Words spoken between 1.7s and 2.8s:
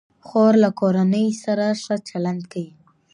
ښه چلند کوي.